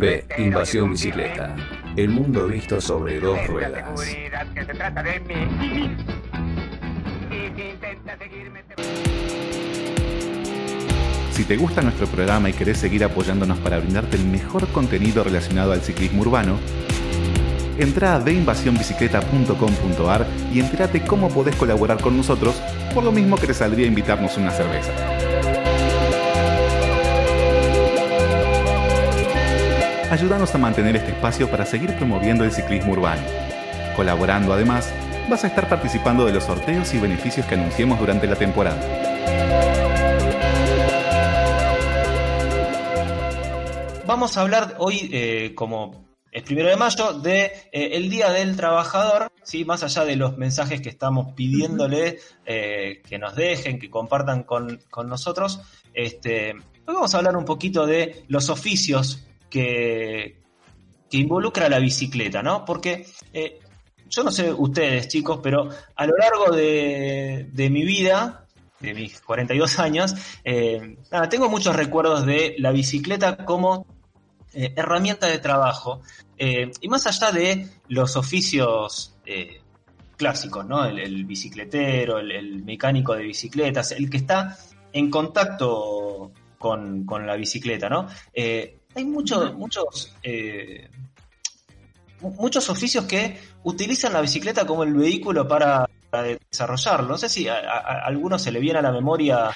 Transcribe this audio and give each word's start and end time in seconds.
B. 0.00 0.24
Invasión 0.38 0.92
bicicleta. 0.92 1.54
El 1.96 2.10
mundo 2.10 2.46
visto 2.46 2.80
sobre 2.80 3.18
dos 3.20 3.46
ruedas. 3.46 4.00
Si 11.30 11.44
te 11.44 11.56
gusta 11.56 11.82
nuestro 11.82 12.06
programa 12.06 12.48
y 12.48 12.52
querés 12.52 12.78
seguir 12.78 13.02
apoyándonos 13.04 13.58
para 13.58 13.78
brindarte 13.78 14.16
el 14.16 14.24
mejor 14.24 14.68
contenido 14.68 15.24
relacionado 15.24 15.72
al 15.72 15.82
ciclismo 15.82 16.22
urbano, 16.22 16.58
entra 17.78 18.14
a 18.14 18.20
deinvasionbicicleta.com.ar 18.20 20.26
y 20.52 20.60
entérate 20.60 21.02
cómo 21.02 21.28
podés 21.28 21.56
colaborar 21.56 22.00
con 22.00 22.16
nosotros, 22.16 22.54
por 22.94 23.02
lo 23.02 23.10
mismo 23.10 23.36
que 23.36 23.48
te 23.48 23.54
saldría 23.54 23.86
invitarnos 23.86 24.36
una 24.36 24.52
cerveza. 24.52 24.92
Ayúdanos 30.10 30.54
a 30.54 30.58
mantener 30.58 30.96
este 30.96 31.12
espacio 31.12 31.50
para 31.50 31.64
seguir 31.64 31.96
promoviendo 31.96 32.44
el 32.44 32.52
ciclismo 32.52 32.92
urbano. 32.92 33.22
Colaborando 33.96 34.52
además, 34.52 34.92
vas 35.30 35.44
a 35.44 35.46
estar 35.46 35.68
participando 35.68 36.26
de 36.26 36.32
los 36.32 36.44
sorteos 36.44 36.92
y 36.92 36.98
beneficios 36.98 37.46
que 37.46 37.54
anunciemos 37.54 37.98
durante 37.98 38.26
la 38.26 38.36
temporada. 38.36 38.80
Vamos 44.06 44.36
a 44.36 44.42
hablar 44.42 44.76
hoy, 44.78 45.08
eh, 45.10 45.52
como 45.54 46.04
es 46.30 46.42
primero 46.42 46.68
de 46.68 46.76
mayo, 46.76 47.14
de 47.14 47.44
eh, 47.72 47.90
el 47.92 48.10
Día 48.10 48.30
del 48.30 48.56
Trabajador, 48.56 49.32
¿sí? 49.42 49.64
más 49.64 49.82
allá 49.82 50.04
de 50.04 50.16
los 50.16 50.36
mensajes 50.36 50.82
que 50.82 50.90
estamos 50.90 51.32
pidiéndole 51.32 52.18
eh, 52.44 53.00
que 53.08 53.18
nos 53.18 53.34
dejen, 53.34 53.78
que 53.78 53.88
compartan 53.88 54.42
con, 54.42 54.80
nosotros. 55.06 55.60
Este, 55.94 56.52
hoy 56.52 56.94
vamos 56.94 57.14
a 57.14 57.18
hablar 57.18 57.36
un 57.36 57.46
poquito 57.46 57.86
de 57.86 58.24
los 58.28 58.50
oficios 58.50 59.24
que, 59.54 60.42
que 61.08 61.16
involucra 61.16 61.68
la 61.68 61.78
bicicleta, 61.78 62.42
¿no? 62.42 62.64
Porque 62.64 63.06
eh, 63.32 63.60
yo 64.10 64.24
no 64.24 64.32
sé 64.32 64.52
ustedes, 64.52 65.06
chicos, 65.06 65.38
pero 65.40 65.68
a 65.94 66.06
lo 66.06 66.16
largo 66.16 66.56
de, 66.56 67.48
de 67.52 67.70
mi 67.70 67.84
vida, 67.84 68.46
de 68.80 68.94
mis 68.94 69.20
42 69.20 69.78
años, 69.78 70.14
tengo 71.30 71.48
muchos 71.48 71.76
recuerdos 71.76 72.26
de 72.26 72.56
la 72.58 72.72
bicicleta 72.72 73.36
como 73.44 73.86
herramienta 74.52 75.26
de 75.26 75.38
trabajo 75.38 76.00
eh, 76.36 76.70
y 76.80 76.88
más 76.88 77.06
allá 77.06 77.30
de 77.32 77.68
los 77.88 78.16
oficios 78.16 79.16
eh, 79.24 79.60
clásicos, 80.16 80.66
¿no? 80.66 80.84
El, 80.84 81.24
bicicletero, 81.24 82.18
el, 82.18 82.64
mecánico 82.64 83.14
de 83.14 83.24
bicicletas, 83.24 83.92
el 83.92 84.10
que 84.10 84.18
está 84.18 84.56
en 84.92 85.10
contacto 85.10 86.32
con, 86.58 87.06
la 87.26 87.36
bicicleta, 87.36 87.88
¿no? 87.88 88.08
Eh, 88.94 89.00
hay 89.00 89.04
muchos, 89.04 89.54
muchos, 89.54 90.14
muchos 92.20 92.70
oficios 92.70 93.04
que 93.04 93.38
utilizan 93.64 94.12
la 94.12 94.20
bicicleta 94.20 94.66
como 94.66 94.84
el 94.84 94.94
vehículo 94.94 95.46
para, 95.46 95.88
desarrollarlo. 96.50 97.08
No 97.08 97.18
sé 97.18 97.28
si 97.28 97.48
a, 97.48 97.58
alguno 98.04 98.38
se 98.38 98.52
le 98.52 98.60
viene 98.60 98.78
a 98.78 98.82
la 98.82 98.92
memoria 98.92 99.50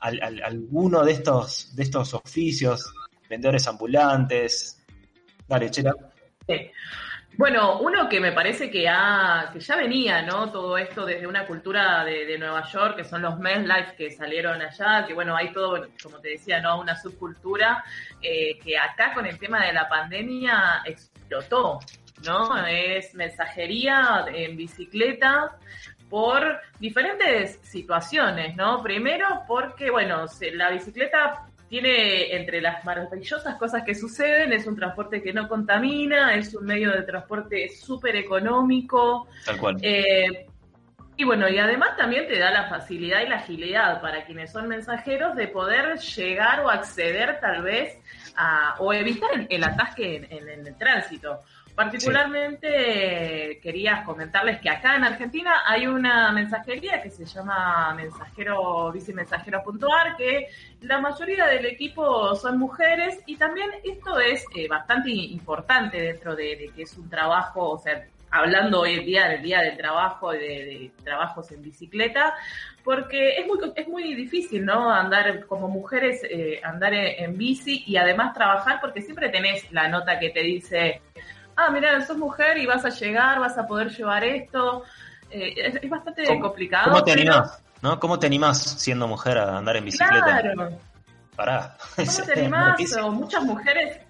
alguno 0.00 1.04
de 1.04 1.12
estos, 1.12 1.74
de 1.74 1.82
estos 1.82 2.14
oficios, 2.14 2.92
vendedores 3.28 3.66
ambulantes, 3.66 4.80
bueno, 7.36 7.78
uno 7.80 8.08
que 8.08 8.20
me 8.20 8.32
parece 8.32 8.70
que, 8.70 8.88
ha, 8.88 9.50
que 9.52 9.60
ya 9.60 9.76
venía, 9.76 10.22
¿no? 10.22 10.50
Todo 10.50 10.76
esto 10.76 11.06
desde 11.06 11.26
una 11.26 11.46
cultura 11.46 12.04
de, 12.04 12.36
Nueva 12.38 12.64
York, 12.64 12.96
que 12.96 13.04
son 13.04 13.22
los 13.22 13.38
life 13.38 13.94
que 13.96 14.10
salieron 14.10 14.60
allá, 14.60 15.06
que 15.06 15.14
bueno, 15.14 15.36
hay 15.36 15.52
todo, 15.52 15.86
como 16.02 16.18
te 16.18 16.30
decía, 16.30 16.60
¿no? 16.60 16.80
Una 16.80 16.96
subcultura 16.96 17.82
eh, 18.20 18.58
que 18.58 18.76
acá 18.76 19.14
con 19.14 19.26
el 19.26 19.38
tema 19.38 19.64
de 19.64 19.72
la 19.72 19.88
pandemia 19.88 20.82
explotó, 20.84 21.80
¿no? 22.26 22.66
Es 22.66 23.14
mensajería 23.14 24.26
en 24.32 24.56
bicicleta 24.56 25.56
por 26.10 26.60
diferentes 26.80 27.60
situaciones, 27.62 28.56
¿no? 28.56 28.82
Primero 28.82 29.44
porque, 29.46 29.90
bueno, 29.90 30.26
la 30.54 30.70
bicicleta 30.70 31.46
tiene 31.70 32.34
entre 32.34 32.60
las 32.60 32.84
maravillosas 32.84 33.54
cosas 33.54 33.84
que 33.84 33.94
suceden, 33.94 34.52
es 34.52 34.66
un 34.66 34.74
transporte 34.74 35.22
que 35.22 35.32
no 35.32 35.48
contamina, 35.48 36.34
es 36.34 36.52
un 36.52 36.66
medio 36.66 36.90
de 36.90 37.02
transporte 37.02 37.68
súper 37.68 38.16
económico. 38.16 39.28
Tal 39.46 39.56
cual. 39.56 39.76
Eh, 39.80 40.48
y 41.16 41.22
bueno, 41.22 41.48
y 41.48 41.58
además 41.58 41.96
también 41.96 42.26
te 42.26 42.40
da 42.40 42.50
la 42.50 42.68
facilidad 42.68 43.20
y 43.20 43.28
la 43.28 43.36
agilidad 43.36 44.00
para 44.00 44.24
quienes 44.24 44.50
son 44.50 44.66
mensajeros 44.66 45.36
de 45.36 45.46
poder 45.46 45.96
llegar 46.00 46.60
o 46.60 46.70
acceder 46.70 47.38
tal 47.40 47.62
vez 47.62 47.98
a, 48.34 48.74
o 48.80 48.92
evitar 48.92 49.46
el, 49.48 49.62
atasque 49.62 50.26
en 50.28 50.66
el 50.66 50.76
tránsito. 50.76 51.42
Particularmente 51.80 53.58
quería 53.62 54.04
comentarles 54.04 54.60
que 54.60 54.68
acá 54.68 54.96
en 54.96 55.04
Argentina 55.04 55.62
hay 55.66 55.86
una 55.86 56.30
mensajería 56.30 57.00
que 57.00 57.08
se 57.08 57.24
llama 57.24 57.94
mensajero 57.94 58.92
bicimensajero.ar 58.92 60.14
que 60.18 60.48
la 60.82 61.00
mayoría 61.00 61.46
del 61.46 61.64
equipo 61.64 62.36
son 62.36 62.58
mujeres 62.58 63.20
y 63.24 63.36
también 63.36 63.70
esto 63.82 64.20
es 64.20 64.44
eh, 64.54 64.68
bastante 64.68 65.10
importante 65.10 66.02
dentro 66.02 66.36
de, 66.36 66.70
que 66.76 66.82
es 66.82 66.98
un 66.98 67.08
trabajo, 67.08 67.70
o 67.70 67.78
sea, 67.78 68.06
hablando 68.30 68.80
hoy 68.80 68.98
en 68.98 69.06
día 69.06 69.28
del 69.30 69.42
día 69.42 69.62
del 69.62 69.78
trabajo, 69.78 70.32
de, 70.32 70.90
trabajos 71.02 71.50
en 71.50 71.62
bicicleta, 71.62 72.34
porque 72.84 73.38
es 73.38 73.46
muy, 73.46 73.58
es 73.74 73.88
muy 73.88 74.14
difícil, 74.14 74.66
¿no? 74.66 74.92
Andar 74.92 75.46
como 75.46 75.66
mujeres, 75.66 76.20
eh, 76.24 76.60
andar 76.62 76.92
en 76.92 77.38
bici 77.38 77.84
y 77.86 77.96
además 77.96 78.34
trabajar 78.34 78.82
porque 78.82 79.00
siempre 79.00 79.30
tenés 79.30 79.72
la 79.72 79.88
nota 79.88 80.18
que 80.18 80.28
te 80.28 80.42
dice 80.42 81.00
ah, 81.66 81.70
mira, 81.70 82.04
sos 82.04 82.16
mujer 82.16 82.58
y 82.58 82.66
vas 82.66 82.84
a 82.84 82.90
llegar, 82.90 83.40
vas 83.40 83.56
a 83.58 83.66
poder 83.66 83.90
llevar 83.90 84.24
esto. 84.24 84.84
Eh, 85.30 85.78
es, 85.82 85.90
bastante 85.90 86.24
complicado. 86.40 86.90
¿Cómo 86.90 87.04
te 87.04 87.12
animás? 87.12 87.62
¿no? 87.82 88.00
¿Cómo 88.00 88.18
te 88.18 88.26
animás 88.26 88.58
siendo 88.78 89.06
mujer 89.06 89.38
a 89.38 89.58
andar 89.58 89.76
en 89.76 89.84
bicicleta? 89.84 90.40
Claro. 90.40 90.78
Pará. 91.36 91.76
¿Cómo 91.96 92.26
te 92.26 92.32
animás? 92.40 92.96
O 93.02 93.10
muchas 93.10 93.44
mujeres, 93.44 94.00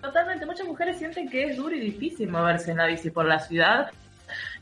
totalmente, 0.00 0.46
muchas 0.46 0.66
mujeres 0.66 0.98
sienten 0.98 1.28
que 1.28 1.44
es 1.44 1.56
duro 1.56 1.74
y 1.74 1.80
difícil 1.80 2.28
moverse 2.30 2.70
en 2.70 2.78
la 2.78 2.86
bici 2.86 3.10
por 3.10 3.26
la 3.26 3.38
ciudad 3.38 3.90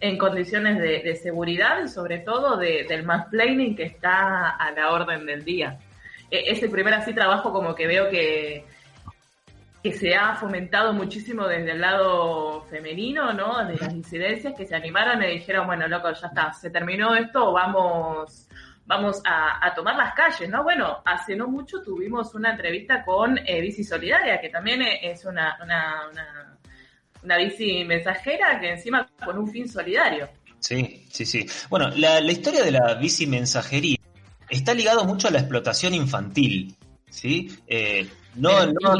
en 0.00 0.18
condiciones 0.18 0.78
de, 0.78 1.16
seguridad 1.16 1.82
y 1.84 1.88
sobre 1.88 2.18
todo 2.20 2.56
de, 2.56 2.86
del 2.88 3.04
mansplaining 3.04 3.74
que 3.74 3.84
está 3.84 4.50
a 4.50 4.70
la 4.72 4.92
orden 4.92 5.26
del 5.26 5.44
día. 5.44 5.78
E, 6.30 6.52
ese 6.52 6.68
primer 6.68 6.94
así 6.94 7.12
trabajo 7.14 7.52
como 7.52 7.74
que 7.74 7.86
veo 7.86 8.08
que, 8.10 8.64
que 9.82 9.92
se 9.92 10.14
ha 10.14 10.34
fomentado 10.34 10.92
muchísimo 10.92 11.46
desde 11.46 11.72
el 11.72 11.80
lado 11.80 12.62
femenino, 12.62 13.32
¿no? 13.32 13.64
De 13.66 13.76
las 13.76 13.92
incidencias 13.92 14.54
que 14.56 14.66
se 14.66 14.74
animaron 14.74 15.22
y 15.22 15.26
dijeron, 15.28 15.66
bueno, 15.66 15.86
loco, 15.86 16.12
ya 16.12 16.26
está, 16.26 16.52
se 16.52 16.70
terminó 16.70 17.14
esto, 17.14 17.52
vamos, 17.52 18.48
vamos 18.86 19.20
a, 19.24 19.72
tomar 19.74 19.96
las 19.96 20.14
calles, 20.14 20.48
¿no? 20.48 20.62
Bueno, 20.62 21.02
hace 21.04 21.36
no 21.36 21.48
mucho 21.48 21.82
tuvimos 21.82 22.34
una 22.34 22.52
entrevista 22.52 23.04
con 23.04 23.38
eh, 23.38 23.60
Bici 23.60 23.84
Solidaria, 23.84 24.40
que 24.40 24.48
también 24.48 24.82
es 24.82 25.24
una, 25.24 25.56
una, 25.62 26.10
una, 27.22 27.36
bici 27.36 27.84
mensajera 27.84 28.58
que 28.60 28.70
encima 28.70 29.06
con 29.24 29.38
un 29.38 29.50
fin 29.50 29.68
solidario. 29.68 30.28
Sí, 30.60 31.06
sí, 31.10 31.26
sí. 31.26 31.46
Bueno, 31.68 31.90
la, 31.96 32.20
historia 32.20 32.64
de 32.64 32.70
la 32.70 32.94
bici 32.94 33.26
mensajería 33.26 33.98
está 34.48 34.72
ligado 34.74 35.04
mucho 35.04 35.28
a 35.28 35.30
la 35.30 35.40
explotación 35.40 35.94
infantil, 35.94 36.74
¿sí? 37.10 37.56
Eh, 37.66 38.08
no, 38.36 38.66
no, 38.66 38.94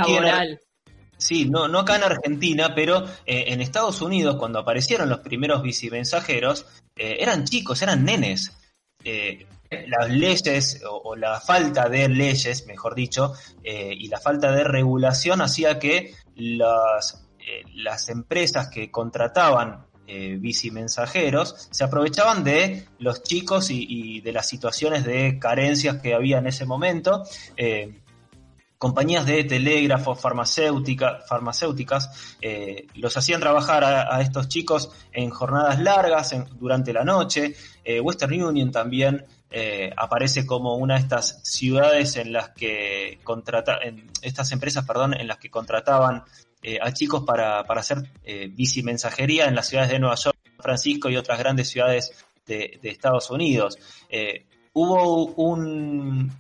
Sí, 1.19 1.49
no, 1.49 1.67
no 1.69 1.81
acá 1.81 1.97
en 1.97 2.05
Argentina, 2.05 2.75
pero 2.75 3.05
eh, 3.25 3.45
en 3.49 3.61
Estados 3.61 4.03
Unidos, 4.03 4.37
cuando 4.37 4.59
aparecieron 4.59 5.09
los 5.09 5.21
primeros 5.21 5.63
bicimensajeros, 5.63 6.67
eh, 6.95 7.17
eran 7.21 7.45
chicos, 7.45 7.81
eran 7.83 8.05
nenes. 8.05 8.57
Eh, 9.03 9.47
las 9.89 10.11
leyes 10.11 10.81
o, 10.89 11.17
la 11.17 11.41
falta 11.41 11.89
de 11.89 12.09
leyes, 12.09 12.67
mejor 12.67 12.95
dicho, 12.95 13.33
y 13.65 14.07
la 14.07 14.21
falta 14.21 14.53
de 14.53 14.63
regulación 14.63 15.41
hacía 15.41 15.81
que 15.81 16.15
las, 16.37 17.27
las 17.75 18.09
empresas 18.09 18.69
que 18.69 18.93
contrataban 18.93 19.87
bicimensajeros 20.07 21.69
se 21.73 21.83
aprovechaban 21.83 22.45
de 22.45 22.87
los 23.01 23.25
chicos 23.25 23.71
y, 23.71 24.21
de 24.21 24.33
las 24.33 24.49
situaciones 24.49 25.05
de 25.05 25.41
carencias 25.41 26.01
que 26.01 26.15
había 26.15 26.39
en 26.39 26.47
ese 26.47 26.65
momento 26.65 27.25
compañías 28.79 29.27
de 29.27 29.45
telégrafos, 29.45 30.21
farmacéuticas, 30.21 32.37
eh, 32.43 32.87
los 32.95 33.17
hacían 33.17 33.41
trabajar 33.41 33.85
a, 33.85 34.21
estos 34.21 34.49
chicos 34.49 34.91
en 35.13 35.31
jornadas 35.31 35.81
largas 35.81 36.35
durante 36.59 36.93
la 36.93 37.05
noche. 37.05 37.55
Eh, 37.85 38.01
Western 38.01 38.43
Union 38.43 38.71
también 38.71 39.25
eh, 39.51 39.91
aparece 39.97 40.45
como 40.45 40.77
una 40.77 40.95
de 40.95 41.01
estas 41.01 41.41
ciudades 41.43 42.17
en 42.17 42.33
las 42.33 42.51
que 42.51 43.19
contrata, 43.25 43.79
en 43.83 44.11
estas 44.21 44.53
empresas, 44.53 44.85
perdón, 44.85 45.15
en 45.15 45.27
las 45.27 45.39
que 45.39 45.51
contrataban 45.51 46.25
a 46.83 46.93
chicos 46.93 47.23
para, 47.25 47.63
para 47.63 47.79
hacer 47.79 48.11
bicimensajería 48.51 49.47
en 49.47 49.55
las 49.55 49.69
ciudades 49.69 49.93
de 49.93 50.01
Nueva 50.01 50.17
York, 50.17 50.37
San 50.43 50.65
Francisco 50.65 51.09
y 51.09 51.17
otras 51.17 51.39
grandes 51.39 51.69
ciudades 51.69 52.13
de, 52.45 52.81
de 52.83 52.89
Estados 52.89 53.31
Unidos. 53.31 53.79
hubo 54.73 55.27
un 55.27 56.33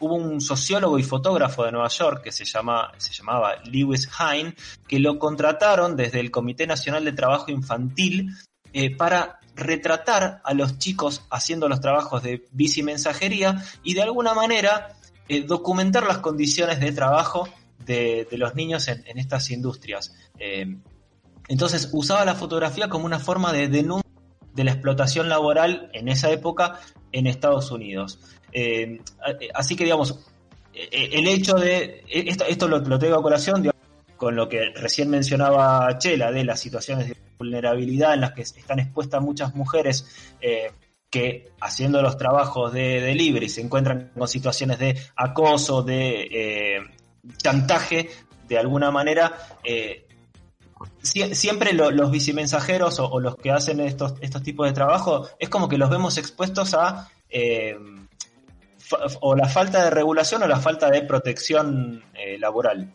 hubo 0.00 0.14
un 0.14 0.40
sociólogo 0.40 0.98
y 0.98 1.02
fotógrafo 1.02 1.64
de 1.64 1.72
Nueva 1.72 1.88
York 1.88 2.22
que 2.22 2.32
se, 2.32 2.44
llama, 2.44 2.92
se 2.98 3.12
llamaba 3.12 3.56
Lewis 3.64 4.08
Hine, 4.18 4.54
que 4.86 4.98
lo 4.98 5.18
contrataron 5.18 5.96
desde 5.96 6.20
el 6.20 6.30
Comité 6.30 6.66
Nacional 6.66 7.04
de 7.04 7.12
Trabajo 7.12 7.50
Infantil 7.50 8.30
eh, 8.72 8.94
para 8.94 9.40
retratar 9.54 10.42
a 10.44 10.54
los 10.54 10.78
chicos 10.78 11.22
haciendo 11.30 11.68
los 11.68 11.80
trabajos 11.80 12.22
de 12.22 12.46
bici 12.52 12.82
mensajería 12.82 13.64
y 13.82 13.94
de 13.94 14.02
alguna 14.02 14.34
manera 14.34 14.96
eh, 15.28 15.42
documentar 15.42 16.06
las 16.06 16.18
condiciones 16.18 16.78
de 16.80 16.92
trabajo 16.92 17.48
de, 17.84 18.28
los 18.32 18.54
niños 18.54 18.88
en, 18.88 19.18
estas 19.18 19.50
industrias. 19.50 20.14
Eh, 20.38 20.76
entonces 21.48 21.88
usaba 21.92 22.24
la 22.24 22.34
fotografía 22.34 22.88
como 22.88 23.06
una 23.06 23.18
forma 23.18 23.52
de 23.52 23.68
denuncia 23.68 24.05
de 24.56 24.64
la 24.64 24.72
explotación 24.72 25.28
laboral 25.28 25.90
en 25.92 26.08
esa 26.08 26.30
época 26.30 26.80
en 27.12 27.28
Estados 27.28 27.70
Unidos. 27.70 28.18
Eh, 28.52 29.00
así 29.54 29.76
que, 29.76 29.84
digamos, 29.84 30.18
el 30.72 31.28
hecho 31.28 31.54
de, 31.54 32.04
esto, 32.08 32.66
lo, 32.66 32.80
lo, 32.80 32.98
tengo 32.98 33.16
a 33.16 33.22
colación 33.22 33.70
con 34.16 34.34
lo 34.34 34.48
que 34.48 34.70
recién 34.74 35.08
mencionaba 35.08 35.96
Chela, 35.98 36.32
de 36.32 36.44
las 36.44 36.60
situaciones 36.60 37.08
de 37.08 37.16
vulnerabilidad 37.38 38.14
en 38.14 38.22
las 38.22 38.32
que 38.32 38.42
están 38.42 38.80
expuestas 38.80 39.22
muchas 39.22 39.54
mujeres 39.54 40.34
que 41.10 41.52
haciendo 41.60 42.02
los 42.02 42.16
trabajos 42.16 42.72
de 42.72 43.00
delivery 43.00 43.48
se 43.48 43.60
encuentran 43.60 44.10
con 44.16 44.28
situaciones 44.28 44.78
de 44.78 44.98
acoso, 45.16 45.82
de 45.82 46.28
eh, 46.30 46.80
chantaje, 47.36 48.10
de 48.48 48.58
alguna 48.58 48.90
manera, 48.90 49.32
eh, 49.64 50.05
siempre 51.02 51.72
los 51.72 52.10
bicimensajeros 52.10 52.98
o, 53.00 53.20
los 53.20 53.36
que 53.36 53.50
hacen 53.50 53.80
estos, 53.80 54.14
estos 54.20 54.42
tipos 54.42 54.66
de 54.66 54.72
trabajo 54.72 55.28
es 55.38 55.48
como 55.48 55.68
que 55.68 55.78
los 55.78 55.88
vemos 55.88 56.18
expuestos 56.18 56.74
a 56.74 57.08
eh, 57.30 57.76
o 59.20 59.34
la 59.34 59.48
falta 59.48 59.84
de 59.84 59.90
regulación 59.90 60.42
o 60.42 60.46
la 60.46 60.60
falta 60.60 60.90
de 60.90 61.02
protección 61.02 62.04
laboral. 62.38 62.92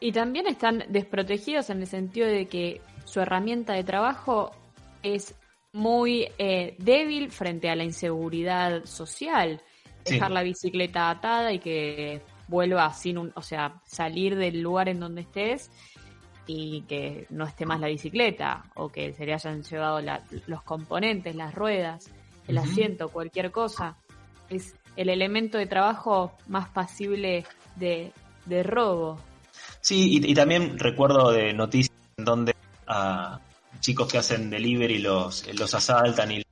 Y 0.00 0.12
también 0.12 0.46
están 0.46 0.84
desprotegidos 0.88 1.70
en 1.70 1.80
el 1.80 1.86
sentido 1.86 2.26
de 2.26 2.46
que 2.46 2.80
su 3.04 3.20
herramienta 3.20 3.72
de 3.72 3.84
trabajo 3.84 4.52
es 5.02 5.34
muy 5.72 6.28
eh, 6.38 6.76
débil 6.78 7.30
frente 7.30 7.70
a 7.70 7.76
la 7.76 7.84
inseguridad 7.84 8.84
social. 8.84 9.62
Dejar 10.04 10.30
la 10.30 10.42
bicicleta 10.42 11.10
atada 11.10 11.52
y 11.52 11.58
que 11.58 12.22
vuelva 12.46 12.92
sin 12.92 13.18
un, 13.18 13.32
o 13.34 13.42
sea, 13.42 13.82
salir 13.84 14.36
del 14.36 14.62
lugar 14.62 14.88
en 14.88 15.00
donde 15.00 15.22
estés 15.22 15.70
y 16.48 16.80
que 16.88 17.26
no 17.28 17.44
esté 17.44 17.66
más 17.66 17.78
la 17.78 17.88
bicicleta 17.88 18.64
o 18.74 18.88
que 18.88 19.12
se 19.12 19.26
le 19.26 19.34
hayan 19.34 19.62
llevado 19.62 20.00
los 20.46 20.62
componentes, 20.62 21.36
las 21.36 21.54
ruedas, 21.54 22.10
el 22.48 22.56
asiento, 22.56 23.10
cualquier 23.10 23.52
cosa. 23.52 23.96
Es 24.48 24.74
el 24.96 25.10
elemento 25.10 25.58
de 25.58 25.66
trabajo 25.66 26.32
más 26.48 26.70
pasible 26.70 27.44
de, 27.76 28.12
robo. 28.64 29.20
Sí, 29.82 30.20
y, 30.24 30.34
también 30.34 30.78
recuerdo 30.78 31.30
de 31.30 31.52
noticias 31.52 31.94
en 32.16 32.24
donde 32.24 32.56
a, 32.86 33.38
chicos 33.80 34.10
que 34.10 34.18
hacen 34.18 34.48
delivery 34.48 34.98
los, 34.98 35.46
los 35.54 35.74
asaltan 35.74 36.32
y 36.32 36.42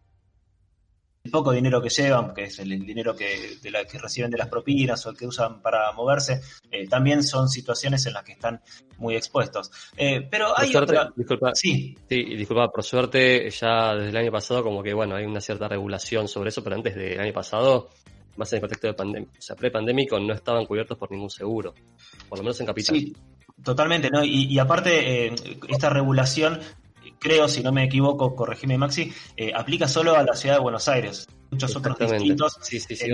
poco 1.31 1.52
dinero 1.52 1.81
que 1.81 1.88
llevan, 1.88 2.34
que 2.34 2.44
es 2.44 2.58
el 2.58 2.69
dinero 2.84 3.14
que, 3.14 3.58
de 3.62 3.70
la, 3.70 3.84
que 3.84 3.99
reciben 3.99 4.31
de 4.31 4.38
las 4.38 4.49
propinas 4.49 5.05
o 5.06 5.11
el 5.11 5.17
que 5.17 5.26
usan 5.26 5.61
para 5.61 5.93
moverse, 5.93 6.40
eh, 6.70 6.87
también 6.88 7.23
son 7.23 7.49
situaciones 7.49 8.05
en 8.06 8.14
las 8.14 8.25
que 8.25 8.32
están 8.32 8.61
muy 8.99 9.17
expuestos. 9.17 9.70
Eh, 9.96 10.26
pero 10.31 10.58
hay 10.58 10.75
otra... 10.75 11.12
Disculpa, 11.14 11.50
sí. 11.55 11.96
sí, 12.08 12.25
disculpa, 12.37 12.69
por 12.69 12.84
suerte 12.84 13.50
ya 13.50 13.94
desde 13.94 14.11
el 14.11 14.17
año 14.17 14.32
pasado 14.32 14.62
como 14.62 14.82
que 14.82 14.94
bueno, 14.94 15.17
hay 15.17 15.25
una 15.25 15.40
cierta 15.40 15.69
regulación 15.69 16.28
sobre 16.28 16.50
eso, 16.50 16.62
pero 16.62 16.76
antes 16.76 16.94
del 16.94 17.20
año 17.20 17.32
pasado, 17.32 17.90
más 18.37 18.52
en 18.52 18.56
el 18.56 18.61
contexto 18.61 18.87
de 18.88 18.94
pandemia, 18.94 19.28
o 19.31 19.43
sea, 19.43 19.56
pre-pandémico, 19.56 20.19
no 20.19 20.32
estaban 20.32 20.67
cubiertos 20.67 20.96
por 20.99 21.11
ningún 21.11 21.31
seguro, 21.31 21.75
por 22.28 22.38
lo 22.38 22.44
menos 22.44 22.61
en 22.61 22.67
capital. 22.67 22.96
Sí. 22.96 23.14
Totalmente, 23.62 24.11
¿no? 24.11 24.23
Y, 24.23 24.58
aparte, 24.58 25.26
eh, 25.26 25.34
esta 25.69 25.88
regulación 25.88 26.61
creo, 27.19 27.49
si 27.49 27.63
no 27.63 27.73
me 27.73 27.85
equivoco, 27.85 28.35
corregime 28.35 28.79
Maxi, 28.79 29.13
eh, 29.37 29.53
aplica 29.55 29.89
solo 29.89 30.17
a 30.17 30.23
la 30.23 30.35
ciudad 30.35 30.57
de 30.57 30.63
Buenos 30.63 30.89
Aires. 30.89 31.27
Muchos 31.51 31.75
otros 31.77 31.99
distritos. 31.99 32.59
Sí, 32.63 32.81
sí, 32.81 32.97
sí, 32.97 33.09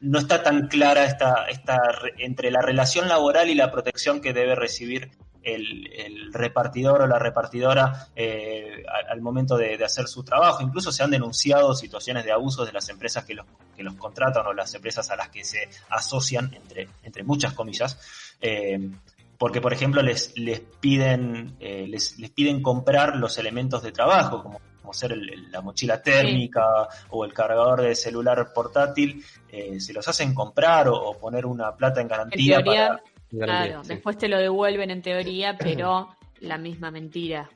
no. 0.00 0.18
está 0.18 0.42
tan 0.42 0.68
clara 0.68 1.04
esta, 1.04 1.46
esta 1.46 1.78
entre 2.18 2.50
la 2.50 2.60
relación 2.60 3.08
laboral 3.08 3.48
y 3.48 3.54
la 3.54 3.70
protección 3.70 4.20
que 4.20 4.32
debe 4.32 4.54
recibir 4.54 5.10
el, 5.44 6.32
repartidor 6.32 7.02
o 7.02 7.06
la 7.06 7.18
repartidora 7.18 8.08
eh, 8.16 8.82
al, 9.10 9.20
momento 9.20 9.56
de, 9.56 9.82
hacer 9.84 10.08
su 10.08 10.24
trabajo. 10.24 10.62
Incluso 10.62 10.90
se 10.90 11.02
han 11.02 11.10
denunciado 11.10 11.74
situaciones 11.74 12.24
de 12.24 12.32
abusos 12.32 12.66
de 12.66 12.72
las 12.72 12.88
empresas 12.88 13.24
que 13.24 13.34
los, 13.34 13.46
que 13.76 13.82
los 13.82 13.94
contratan 13.94 14.46
o 14.46 14.52
las 14.52 14.74
empresas 14.74 15.10
a 15.10 15.16
las 15.16 15.28
que 15.28 15.44
se 15.44 15.68
asocian, 15.90 16.52
entre, 16.54 16.88
entre 17.02 17.22
muchas 17.22 17.52
comillas. 17.52 17.98
Eh, 18.40 18.90
porque 19.38 19.60
por 19.60 19.72
ejemplo 19.72 20.02
les, 20.02 20.36
les 20.36 20.60
piden 20.60 21.56
eh, 21.60 21.86
les, 21.88 22.18
les, 22.18 22.30
piden 22.30 22.62
comprar 22.62 23.16
los 23.16 23.38
elementos 23.38 23.82
de 23.82 23.92
trabajo 23.92 24.42
como, 24.42 24.60
como 24.80 24.92
ser 24.92 25.16
la 25.50 25.60
mochila 25.60 26.02
térmica 26.02 26.88
o 27.10 27.24
el 27.24 27.32
cargador 27.32 27.82
de 27.82 27.94
celular 27.94 28.52
portátil 28.54 29.24
eh, 29.48 29.80
se 29.80 29.92
los 29.92 30.06
hacen 30.08 30.34
comprar 30.34 30.88
o, 30.88 31.18
poner 31.18 31.46
una 31.46 31.74
plata 31.74 32.00
en 32.00 32.08
garantía 32.08 32.60
para... 32.62 33.02
claro 33.30 33.82
después 33.84 34.18
te 34.18 34.28
lo 34.28 34.38
devuelven 34.38 34.90
en 34.90 35.02
teoría 35.02 35.56
pero 35.58 36.16
la 36.40 36.58
misma 36.58 36.90
mentira 36.90 37.48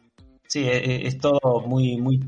Sí, 0.49 0.61
e, 0.67 0.79
e, 0.79 1.07
es, 1.07 1.19
todo 1.19 1.61
muy, 1.67 1.99
muy 1.99 2.19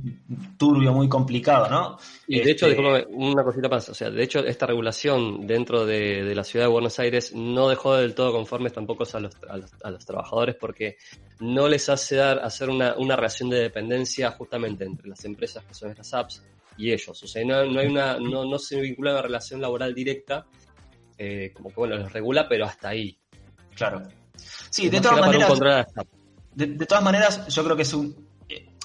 turbio, 0.59 0.93
muy 0.93 1.09
complicado, 1.09 1.71
¿no? 1.71 1.99
Y 2.27 2.41
de 2.41 2.51
hecho, 2.51 2.67
este, 2.67 3.07
una 3.09 3.43
cosita 3.43 3.67
más, 3.71 3.89
o 3.89 3.95
sea, 3.95 4.11
de 4.11 4.23
hecho, 4.23 4.41
esta 4.41 4.67
regulación 4.67 5.47
dentro 5.47 5.87
de, 5.87 6.35
la 6.35 6.45
ciudad 6.45 6.67
de 6.67 6.71
Buenos 6.71 6.99
Aires 6.99 7.33
no 7.35 7.71
dejó 7.71 7.97
del 7.97 8.15
todo 8.15 8.33
conformes 8.33 8.75
tampoco 8.75 9.05
a 9.11 9.21
los, 9.21 9.35
a 9.83 9.91
los, 9.91 10.05
trabajadores 10.05 10.55
porque 10.57 10.99
no 11.41 11.67
les 11.67 11.89
hace 11.89 12.17
dar, 12.17 12.41
hacer 12.41 12.69
una, 12.69 12.95
una 12.99 13.17
relación 13.17 13.49
de 13.49 13.61
dependencia 13.61 14.33
justamente 14.33 14.85
entre 14.85 15.09
las 15.09 15.25
empresas 15.25 15.65
que 15.65 15.73
son 15.73 15.89
estas 15.89 16.13
apps 16.13 16.45
y 16.77 16.93
ellos. 16.93 17.23
O 17.23 17.27
sea, 17.27 17.43
no, 17.43 17.65
no 17.65 17.81
hay 17.81 17.87
una, 17.87 18.19
no, 18.19 18.45
no 18.45 18.59
se 18.59 18.83
vincula 18.83 19.13
una 19.13 19.23
relación 19.23 19.63
laboral 19.63 19.95
directa, 19.95 20.45
eh, 21.17 21.53
como 21.55 21.71
que 21.71 21.77
bueno, 21.77 21.97
los 21.97 22.13
regula, 22.13 22.47
pero 22.47 22.67
hasta 22.67 22.91
ahí. 22.91 23.17
Claro. 23.75 24.03
Sí, 24.69 24.91
de 24.91 25.01
todas 25.01 25.21
maneras 25.21 25.87
de, 26.55 26.87
todas 26.87 27.05
maneras, 27.05 27.47
yo 27.49 27.65
creo 27.65 27.77
que 27.77 27.83
es 27.83 27.95
un, 27.95 28.29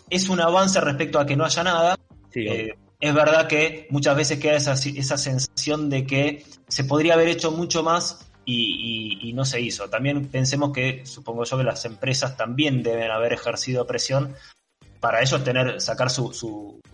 es 0.09 0.29
un 0.29 0.39
avance 0.41 0.79
respecto 0.81 1.19
a 1.19 1.25
que 1.25 1.35
no 1.35 1.45
haya 1.45 1.63
nada. 1.63 1.97
Eh, 2.33 2.73
es 2.99 3.13
verdad 3.13 3.47
que 3.47 3.87
muchas 3.89 4.15
veces 4.15 4.39
queda 4.39 4.55
esa, 4.55 4.73
esa 4.73 5.17
sensación 5.17 5.89
de 5.89 6.05
que 6.05 6.45
se 6.67 6.83
podría 6.83 7.13
haber 7.13 7.27
hecho 7.29 7.51
mucho 7.51 7.83
más 7.83 8.27
y, 8.45 9.31
no 9.33 9.43
se 9.43 9.59
hizo. 9.59 9.89
También 9.89 10.27
pensemos 10.27 10.71
que, 10.71 11.05
supongo 11.05 11.43
yo, 11.43 11.57
que 11.57 11.63
las 11.63 11.83
empresas 11.85 12.37
también 12.37 12.83
deben 12.83 13.11
haber 13.11 13.33
ejercido 13.33 13.85
presión 13.85 14.35
para 14.99 15.21
ellos 15.21 15.43
tener, 15.43 15.81
sacar 15.81 16.09
su, 16.09 16.33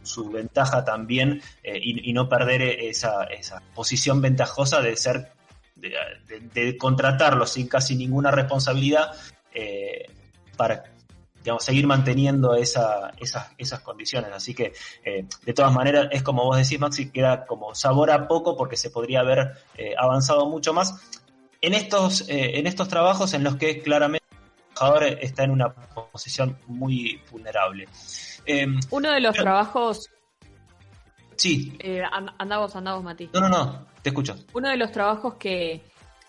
su, 0.02 0.30
ventaja 0.32 0.84
también 0.84 1.42
eh, 1.64 1.80
y, 1.82 2.14
no 2.14 2.28
perder 2.28 2.62
esa, 2.62 3.26
esa, 3.26 3.62
posición 3.76 4.22
ventajosa 4.22 4.82
de 4.82 4.98
ser, 4.98 5.32
de, 5.76 6.78
contratarlos 6.78 7.52
sin 7.52 7.68
casi 7.68 7.96
ninguna 7.96 8.32
responsabilidad. 8.32 9.12
Eh, 9.54 10.10
para 10.62 10.84
digamos, 11.44 11.64
seguir 11.64 11.88
manteniendo 11.88 12.54
esa, 12.54 13.14
esas, 13.18 13.50
esas 13.58 13.80
condiciones. 13.80 14.32
Así 14.32 14.54
que, 14.54 14.74
eh, 15.04 15.26
de 15.44 15.54
todas 15.54 15.74
maneras, 15.74 16.10
es 16.12 16.22
como 16.22 16.44
vos 16.44 16.56
decís, 16.56 16.80
Maxi, 16.80 17.10
queda 17.10 17.48
como 17.48 17.74
sabor 17.74 18.12
a 18.12 18.28
poco 18.28 18.56
porque 18.56 18.78
se 18.78 18.92
podría 18.92 19.22
haber 19.22 19.54
eh, 19.76 19.96
avanzado 19.98 20.48
mucho 20.48 20.72
más 20.72 21.02
en 21.62 21.74
estos, 21.74 22.30
eh, 22.30 22.60
en 22.60 22.68
estos 22.68 22.88
trabajos 22.90 23.34
en 23.34 23.44
los 23.44 23.56
que 23.56 23.82
claramente 23.82 24.24
el 24.30 24.76
trabajador 24.76 25.04
está 25.20 25.46
en 25.46 25.50
una 25.50 25.74
posición 25.74 26.60
muy 26.68 27.20
vulnerable. 27.32 27.88
Uno 28.92 29.12
de 29.12 29.22
los 29.22 29.36
trabajos... 29.36 30.12
Sí. 31.38 31.76
andamos, 32.38 32.76
andamos, 32.76 33.04
Mati. 33.04 33.32
No, 33.34 33.40
no, 33.40 33.50
no, 33.50 33.88
te 34.04 34.10
escucho. 34.10 34.36
Uno 34.54 34.70
de 34.70 34.78
los 34.78 34.92
trabajos 34.92 35.38
que 35.40 35.82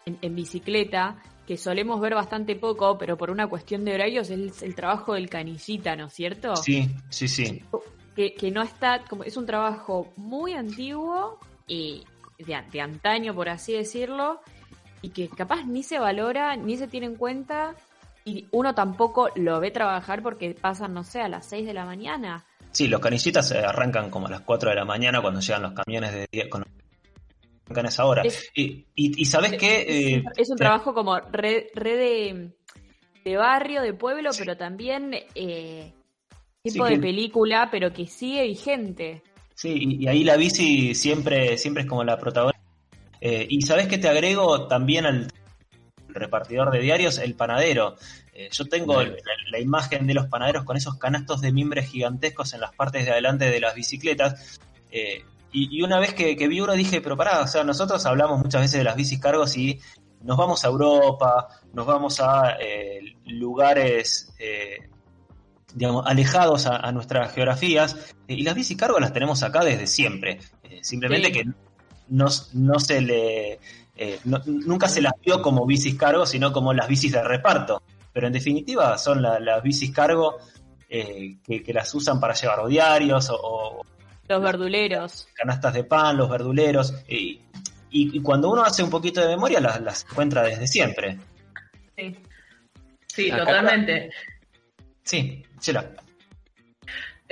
en 0.06 0.34
bicicleta 0.34 1.22
que 1.46 1.56
solemos 1.56 2.00
ver 2.00 2.14
bastante 2.14 2.54
poco, 2.56 2.96
pero 2.98 3.16
por 3.16 3.30
una 3.30 3.48
cuestión 3.48 3.84
de 3.84 3.94
horarios, 3.94 4.30
es 4.30 4.62
el, 4.62 4.74
trabajo 4.74 5.14
del 5.14 5.28
canillita, 5.28 5.96
¿no 5.96 6.06
es 6.06 6.12
cierto? 6.12 6.54
Sí, 6.56 6.88
sí, 7.08 7.28
sí. 7.28 7.62
Que, 8.14 8.50
no 8.52 8.62
está, 8.62 9.04
como 9.08 9.24
es 9.24 9.36
un 9.36 9.46
trabajo 9.46 10.12
muy 10.16 10.52
antiguo 10.52 11.38
y 11.66 12.04
de, 12.38 12.80
antaño, 12.80 13.34
por 13.34 13.48
así 13.48 13.72
decirlo, 13.72 14.40
y 15.00 15.10
que 15.10 15.28
capaz 15.28 15.64
ni 15.64 15.82
se 15.82 15.98
valora, 15.98 16.56
ni 16.56 16.76
se 16.76 16.86
tiene 16.86 17.06
en 17.06 17.16
cuenta, 17.16 17.74
y 18.24 18.46
uno 18.52 18.74
tampoco 18.74 19.30
lo 19.34 19.58
ve 19.58 19.70
trabajar 19.70 20.22
porque 20.22 20.54
pasan, 20.58 20.94
no 20.94 21.02
sé, 21.02 21.22
a 21.22 21.28
las 21.28 21.46
6 21.46 21.66
de 21.66 21.74
la 21.74 21.84
mañana. 21.84 22.44
Sí, 22.70 22.86
los 22.86 23.00
canillitas 23.00 23.48
se 23.48 23.58
arrancan 23.58 24.10
como 24.10 24.28
a 24.28 24.30
las 24.30 24.42
4 24.42 24.70
de 24.70 24.76
la 24.76 24.84
mañana 24.84 25.20
cuando 25.20 25.40
llegan 25.40 25.62
los 25.62 25.72
camiones 25.72 26.12
de 26.12 26.48
con 26.48 26.64
en 27.68 27.86
esa 27.86 28.04
hora. 28.04 28.22
y, 28.54 28.86
y, 28.94 29.24
sabes 29.24 29.52
qué... 29.58 30.22
es, 30.36 30.50
un, 30.50 30.56
eh, 30.56 30.58
trabajo 30.58 30.94
como 30.94 31.18
red, 31.20 31.66
de, 31.74 33.36
barrio, 33.36 33.82
de 33.82 33.94
pueblo, 33.94 34.30
pero 34.36 34.56
también 34.56 35.14
eh, 35.34 35.92
tipo 36.62 36.84
de 36.86 36.98
película, 36.98 37.68
pero 37.70 37.92
que 37.92 38.06
sigue 38.06 38.44
vigente. 38.44 39.22
Sí, 39.54 39.98
y, 40.00 40.08
ahí 40.08 40.24
la 40.24 40.36
bici 40.36 40.94
siempre, 40.94 41.56
siempre 41.58 41.84
es 41.84 41.88
como 41.88 42.04
la 42.04 42.18
protagonista. 42.18 42.60
Eh, 43.20 43.46
y 43.48 43.62
sabes 43.62 43.86
que 43.86 43.98
te 43.98 44.08
agrego 44.08 44.66
también 44.66 45.06
al 45.06 45.28
repartidor 46.08 46.70
de 46.70 46.80
diarios, 46.80 47.18
el 47.18 47.34
panadero. 47.34 47.96
Eh, 48.34 48.48
yo 48.50 48.64
tengo 48.64 49.02
la, 49.02 49.60
imagen 49.60 50.06
de 50.06 50.14
los 50.14 50.26
panaderos 50.26 50.64
con 50.64 50.76
esos 50.76 50.96
canastos 50.96 51.40
de 51.40 51.52
mimbre 51.52 51.82
gigantescos 51.82 52.54
en 52.54 52.60
las 52.60 52.74
partes 52.74 53.04
de 53.04 53.12
adelante 53.12 53.50
de 53.50 53.60
las 53.60 53.74
bicicletas. 53.74 54.60
Eh, 54.90 55.24
y, 55.52 55.82
una 55.82 55.98
vez 55.98 56.14
que, 56.14 56.34
vi 56.34 56.60
uno 56.60 56.72
dije, 56.72 57.00
pero 57.00 57.16
pará, 57.16 57.40
o 57.40 57.46
sea, 57.46 57.64
nosotros 57.64 58.04
hablamos 58.06 58.38
muchas 58.40 58.62
veces 58.62 58.78
de 58.78 58.84
las 58.84 58.96
bicis 58.96 59.20
cargos 59.20 59.56
y 59.56 59.78
nos 60.22 60.36
vamos 60.36 60.64
a 60.64 60.68
Europa, 60.68 61.48
nos 61.72 61.86
vamos 61.86 62.20
a 62.20 62.56
lugares 63.26 64.32
digamos, 65.74 66.06
alejados 66.06 66.66
a, 66.66 66.92
nuestras 66.92 67.32
geografías, 67.32 68.14
y 68.28 68.42
las 68.42 68.54
bicis 68.54 68.76
cargos 68.76 69.00
las 69.00 69.12
tenemos 69.12 69.42
acá 69.42 69.64
desde 69.64 69.86
siempre. 69.86 70.40
simplemente 70.80 71.32
que 71.32 71.44
no, 72.08 72.26
no 72.52 72.78
se 72.78 73.00
le 73.00 73.58
eh, 73.96 74.18
nunca 74.24 74.88
se 74.88 75.00
las 75.02 75.12
vio 75.24 75.42
como 75.42 75.66
bicis 75.66 75.96
cargo, 75.96 76.26
sino 76.26 76.52
como 76.52 76.72
las 76.72 76.88
bicis 76.88 77.12
de 77.12 77.22
reparto. 77.22 77.82
Pero 78.12 78.26
en 78.26 78.32
definitiva 78.32 78.98
son 78.98 79.22
las 79.22 79.62
bicis 79.62 79.92
cargo 79.92 80.38
eh, 80.88 81.36
que, 81.44 81.72
las 81.72 81.94
usan 81.94 82.20
para 82.20 82.34
llevar 82.34 82.66
diarios 82.66 83.30
o, 83.30 83.84
los 84.28 84.42
verduleros. 84.42 85.28
Canastas 85.34 85.74
de 85.74 85.84
pan, 85.84 86.16
los 86.16 86.30
verduleros. 86.30 86.94
Y, 87.08 87.40
cuando 88.22 88.50
uno 88.50 88.62
hace 88.62 88.82
un 88.82 88.90
poquito 88.90 89.20
de 89.20 89.28
memoria, 89.28 89.60
las, 89.60 89.80
las 89.80 90.06
encuentra 90.10 90.42
desde 90.42 90.66
siempre. 90.66 91.18
Sí, 91.96 92.16
sí 93.06 93.30
totalmente. 93.30 94.10
Sí, 95.02 95.44
chela. 95.58 95.90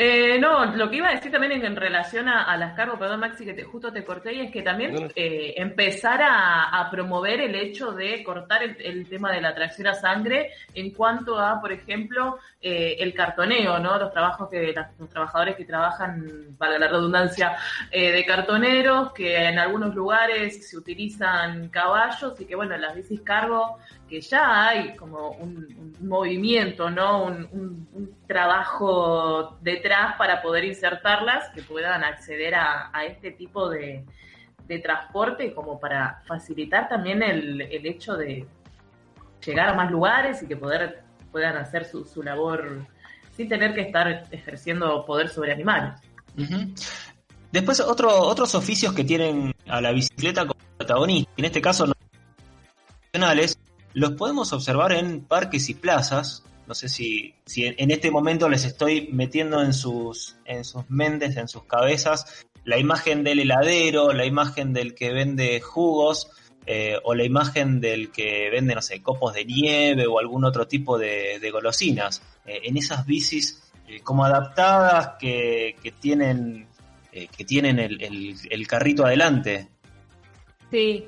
Eh, 0.02 0.38
no, 0.40 0.64
lo 0.64 0.88
que 0.88 0.97
iba 0.97 1.11
a 1.11 1.14
decir 1.14 1.30
también 1.30 1.62
en, 1.62 1.76
relación 1.76 2.26
a, 2.26 2.57
las 2.57 2.73
cargos, 2.73 2.99
perdón 2.99 3.21
Maxi 3.21 3.45
que 3.45 3.52
te, 3.52 3.64
justo 3.64 3.92
te 3.92 4.02
corté, 4.02 4.33
y 4.33 4.40
es 4.40 4.50
que 4.50 4.62
también 4.62 5.12
eh, 5.14 5.52
empezar 5.59 6.23
a, 6.23 6.88
promover 6.90 7.42
el 7.42 7.54
hecho 7.54 7.92
de 7.92 8.25
cortar 8.25 8.62
el, 8.62 9.07
tema 9.07 9.30
de 9.30 9.42
la 9.42 9.54
tracción 9.54 9.88
a 9.88 9.95
sangre 9.95 10.52
en 10.73 10.92
cuanto 10.92 11.38
a, 11.38 11.61
por 11.61 11.71
ejemplo, 11.71 12.38
eh, 12.62 12.97
el 12.99 13.12
cartoneo, 13.12 13.78
¿no? 13.78 13.99
Los 13.99 14.11
trabajos 14.11 14.49
que 14.49 14.75
los 14.99 15.11
trabajadores 15.11 15.54
que 15.54 15.66
trabajan, 15.66 16.57
para 16.57 16.78
la 16.78 16.88
redundancia, 16.88 17.59
de 17.92 18.25
cartoneros, 18.26 19.12
que 19.12 19.37
en 19.49 19.59
algunos 19.59 19.95
lugares 19.95 20.66
se 20.66 20.78
utilizan 20.78 21.69
caballos 21.69 22.40
y 22.40 22.47
que, 22.47 22.57
bueno, 22.57 22.75
las 22.78 22.95
bicis 22.95 23.21
cargo 23.21 23.76
que 24.09 24.23
ya 24.23 24.66
hay 24.66 24.97
como 24.97 25.33
un, 25.33 25.95
movimiento, 26.00 26.88
¿no? 26.88 27.25
Un, 27.25 28.19
trabajo 28.30 29.58
detrás 29.60 30.14
para 30.16 30.40
poder 30.40 30.64
insertarlas 30.64 31.49
que 31.52 31.62
puedan 31.62 32.04
acceder 32.04 32.54
a, 32.54 32.92
este 33.04 33.32
tipo 33.32 33.68
de, 33.68 34.04
transporte 34.84 35.52
como 35.52 35.80
para 35.80 36.22
facilitar 36.28 36.88
también 36.88 37.25
el, 37.25 37.60
hecho 37.60 38.14
de 38.14 38.46
llegar 39.44 39.70
a 39.70 39.75
más 39.75 39.90
lugares 39.90 40.44
y 40.44 40.46
que 40.46 40.54
poder, 40.54 41.02
puedan 41.32 41.56
hacer 41.56 41.84
su, 41.84 42.22
labor 42.22 42.87
sin 43.37 43.49
tener 43.49 43.75
que 43.75 43.80
estar 43.80 44.28
ejerciendo 44.30 45.04
poder 45.04 45.28
sobre 45.28 45.50
animales. 45.50 45.94
Después 47.50 47.80
otro, 47.80 48.16
otros 48.16 48.54
oficios 48.54 48.92
que 48.92 49.02
tienen 49.02 49.52
a 49.66 49.80
la 49.80 49.90
bicicleta 49.90 50.46
como 50.46 50.60
protagonista, 50.78 51.32
en 51.37 51.44
este 51.46 51.60
caso 51.60 51.84
los 53.92 54.12
podemos 54.12 54.52
observar 54.52 54.92
en 54.92 55.22
parques 55.22 55.68
y 55.68 55.75
plazas. 55.75 56.44
No 56.70 56.74
sé 56.76 56.88
si, 56.88 57.34
si 57.46 57.66
en 57.66 57.90
este 57.90 58.12
momento 58.12 58.48
les 58.48 58.64
estoy 58.64 59.08
metiendo 59.10 59.60
en 59.60 59.74
sus, 59.74 60.36
en 60.44 60.64
sus 60.64 60.88
mentes, 60.88 61.36
en 61.36 61.48
sus 61.48 61.64
cabezas, 61.64 62.46
la 62.62 62.78
imagen 62.78 63.24
del 63.24 63.40
heladero, 63.40 64.12
la 64.12 64.24
imagen 64.24 64.72
del 64.72 64.94
que 64.94 65.12
vende 65.12 65.60
jugos, 65.60 66.30
eh, 66.66 66.96
o 67.02 67.16
la 67.16 67.24
imagen 67.24 67.80
del 67.80 68.12
que 68.12 68.50
vende, 68.50 68.76
no 68.76 68.82
sé, 68.82 69.02
copos 69.02 69.34
de 69.34 69.44
nieve 69.44 70.06
o 70.06 70.20
algún 70.20 70.44
otro 70.44 70.68
tipo 70.68 70.96
de, 70.96 71.40
golosinas. 71.50 72.22
Eh, 72.46 72.60
en 72.62 72.76
esas 72.76 73.04
bicis 73.04 73.64
eh, 73.88 73.98
como 74.04 74.24
adaptadas 74.24 75.14
que, 75.18 75.74
que 75.82 75.90
tienen, 75.90 76.68
que 77.10 77.44
tienen 77.44 77.80
el, 77.80 78.36
el, 78.48 78.66
carrito 78.68 79.04
adelante. 79.04 79.66
Sí, 80.70 81.04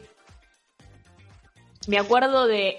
me 1.87 1.99
acuerdo 1.99 2.49
de 2.49 2.75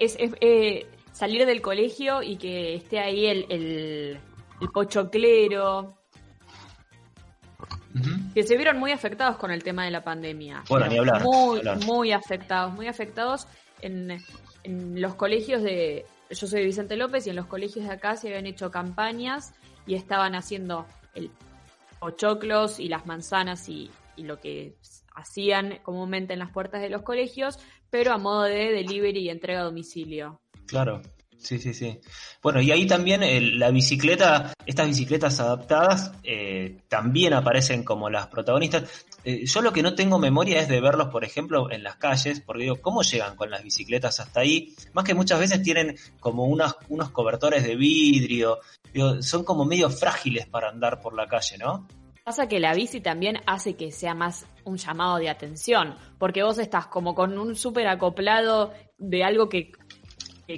salir 1.14 1.46
del 1.46 1.62
colegio 1.62 2.22
y 2.22 2.36
que 2.36 2.74
esté 2.74 2.98
ahí 2.98 3.26
el, 3.26 3.46
el, 3.48 4.20
pochoclero. 4.72 5.94
Que 8.34 8.42
se 8.42 8.56
vieron 8.56 8.78
muy 8.78 8.90
afectados 8.90 9.36
con 9.36 9.52
el 9.52 9.62
tema 9.62 9.84
de 9.84 9.92
la 9.92 10.02
pandemia. 10.02 10.64
Bueno, 10.68 10.88
ni 10.88 10.98
hablar. 10.98 11.22
Muy, 11.22 11.60
muy 11.86 12.12
afectados, 12.12 12.72
muy 12.72 12.88
afectados 12.88 13.46
en, 13.80 14.18
en 14.64 15.00
los 15.00 15.14
colegios 15.14 15.62
de. 15.62 16.04
Yo 16.30 16.46
soy 16.48 16.64
Vicente 16.64 16.96
López 16.96 17.26
y 17.26 17.30
en 17.30 17.36
los 17.36 17.46
colegios 17.46 17.86
de 17.86 17.92
acá 17.92 18.16
se 18.16 18.28
habían 18.28 18.46
hecho 18.46 18.70
campañas 18.70 19.54
y 19.86 19.94
estaban 19.94 20.34
haciendo 20.34 20.86
el 21.14 21.30
pochoclos 22.00 22.80
y 22.80 22.88
las 22.88 23.06
manzanas 23.06 23.68
y, 23.68 23.90
y 24.16 24.24
lo 24.24 24.40
que 24.40 24.76
hacían 25.14 25.78
comúnmente 25.82 26.32
en 26.32 26.40
las 26.40 26.50
puertas 26.50 26.80
de 26.80 26.90
los 26.90 27.02
colegios, 27.02 27.60
pero 27.90 28.12
a 28.12 28.18
modo 28.18 28.42
de 28.42 28.72
delivery 28.72 29.20
y 29.20 29.28
entrega 29.28 29.60
a 29.60 29.64
domicilio. 29.64 30.40
Claro, 30.66 31.02
sí, 31.38 31.58
sí, 31.58 31.74
sí. 31.74 32.00
Bueno, 32.42 32.60
y 32.60 32.70
ahí 32.70 32.86
también 32.86 33.58
la 33.58 33.70
bicicleta, 33.70 34.52
estas 34.66 34.86
bicicletas 34.86 35.40
adaptadas 35.40 36.12
eh, 36.22 36.78
también 36.88 37.32
aparecen 37.34 37.84
como 37.84 38.10
las 38.10 38.26
protagonistas. 38.28 39.06
Eh, 39.24 39.46
yo 39.46 39.62
lo 39.62 39.72
que 39.72 39.82
no 39.82 39.94
tengo 39.94 40.18
memoria 40.18 40.60
es 40.60 40.68
de 40.68 40.80
verlos, 40.80 41.08
por 41.08 41.24
ejemplo, 41.24 41.70
en 41.70 41.82
las 41.82 41.96
calles, 41.96 42.40
porque 42.40 42.64
digo, 42.64 42.80
¿cómo 42.80 43.02
llegan 43.02 43.36
con 43.36 43.50
las 43.50 43.62
bicicletas 43.62 44.20
hasta 44.20 44.40
ahí? 44.40 44.74
Más 44.92 45.04
que 45.04 45.14
muchas 45.14 45.40
veces 45.40 45.62
tienen 45.62 45.96
como 46.20 46.44
unas, 46.44 46.76
unos 46.88 47.10
cobertores 47.10 47.64
de 47.64 47.76
vidrio, 47.76 48.58
son 49.20 49.44
como 49.44 49.64
medio 49.64 49.90
frágiles 49.90 50.46
para 50.46 50.68
andar 50.68 51.00
por 51.00 51.14
la 51.14 51.26
calle, 51.26 51.58
¿no? 51.58 51.86
Pasa 52.24 52.48
que 52.48 52.58
la 52.58 52.74
bici 52.74 53.00
también 53.00 53.40
hace 53.44 53.76
que 53.76 53.92
sea 53.92 54.14
más 54.14 54.46
un 54.64 54.78
llamado 54.78 55.18
de 55.18 55.28
atención, 55.28 55.94
porque 56.18 56.42
vos 56.42 56.58
estás 56.58 56.86
como 56.86 57.14
con 57.14 57.36
un 57.36 57.54
súper 57.54 57.86
acoplado 57.86 58.72
de 58.96 59.24
algo 59.24 59.50
que, 59.50 59.72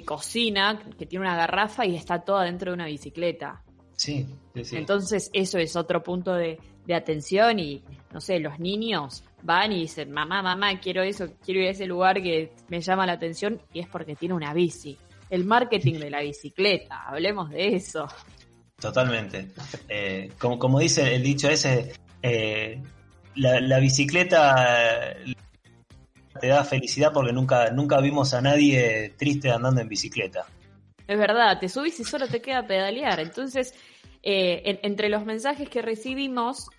cocina, 0.05 0.79
que 0.97 1.05
tiene 1.05 1.25
una 1.25 1.35
garrafa 1.35 1.85
y 1.85 1.95
está 1.95 2.19
todo 2.19 2.39
dentro 2.41 2.71
de 2.71 2.75
una 2.75 2.85
bicicleta. 2.85 3.63
Sí, 3.95 4.25
sí, 4.53 4.63
sí. 4.63 4.75
Entonces 4.75 5.29
eso 5.33 5.57
es 5.57 5.75
otro 5.75 6.03
punto 6.03 6.33
de, 6.33 6.59
atención 6.93 7.59
y, 7.59 7.83
no 8.13 8.21
sé, 8.21 8.39
los 8.39 8.59
niños 8.59 9.23
van 9.43 9.73
y 9.73 9.81
dicen, 9.81 10.11
mamá, 10.11 10.41
mamá, 10.41 10.79
quiero 10.79 11.03
eso, 11.03 11.27
quiero 11.43 11.59
ir 11.59 11.67
a 11.67 11.71
ese 11.71 11.85
lugar 11.85 12.21
que 12.21 12.53
me 12.69 12.79
llama 12.79 13.05
la 13.05 13.13
atención 13.13 13.61
y 13.73 13.79
es 13.79 13.87
porque 13.87 14.15
tiene 14.15 14.35
una 14.35 14.53
bici. 14.53 14.97
El 15.29 15.43
marketing 15.43 15.95
de 15.99 16.09
la 16.09 16.21
bicicleta, 16.21 17.03
hablemos 17.07 17.49
de 17.49 17.75
eso. 17.75 18.07
Totalmente. 18.79 19.49
Eh, 19.89 20.31
como, 20.39 20.57
como 20.57 20.79
dice 20.79 21.13
el 21.13 21.23
dicho 21.23 21.49
ese, 21.49 21.91
eh, 22.21 22.81
la, 23.35 23.79
bicicleta 23.79 25.15
te 26.37 26.47
da 26.47 26.63
felicidad 26.63 27.11
porque 27.13 27.33
nunca, 27.33 27.71
nunca 27.71 27.99
vimos 27.99 28.33
a 28.33 28.41
nadie 28.41 29.13
triste 29.17 29.51
andando 29.51 29.81
en 29.81 29.87
bicicleta. 29.87 30.45
Es 31.07 31.17
verdad, 31.17 31.59
te 31.59 31.69
subís 31.69 31.99
y 31.99 32.03
solo 32.03 32.27
te 32.27 32.41
queda 32.41 32.67
pedalear. 32.67 33.19
Entonces, 33.19 33.73
eh, 34.23 34.79
entre 34.83 35.09
los 35.09 35.25
mensajes 35.25 35.69
que 35.69 35.81
recibimos, 35.81 36.69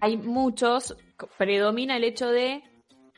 hay 0.00 0.16
muchos, 0.16 0.96
predomina 1.36 1.96
el 1.96 2.04
hecho 2.04 2.28
de 2.28 2.62